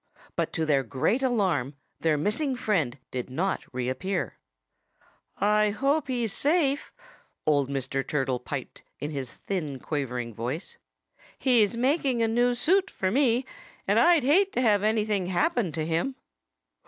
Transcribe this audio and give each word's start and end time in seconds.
But 0.35 0.51
to 0.53 0.65
their 0.65 0.81
great 0.81 1.21
alarm, 1.21 1.75
their 1.99 2.17
missing 2.17 2.55
friend 2.55 2.97
did 3.11 3.29
not 3.29 3.61
reappear. 3.71 4.39
"I 5.37 5.69
hope 5.69 6.07
he's 6.07 6.33
safe," 6.33 6.91
old 7.45 7.69
Mr. 7.69 8.07
Turtle 8.07 8.39
piped 8.39 8.81
in 8.99 9.11
his 9.11 9.31
thin, 9.31 9.77
quavering 9.77 10.33
voice. 10.33 10.79
"He's 11.37 11.77
making 11.77 12.23
a 12.23 12.27
new 12.27 12.55
suit 12.55 12.89
for 12.89 13.11
me; 13.11 13.45
and 13.87 13.99
I'd 13.99 14.23
hate 14.23 14.51
to 14.53 14.61
have 14.61 14.81
anything 14.81 15.27
happen 15.27 15.71
to 15.73 15.85
him." 15.85 16.15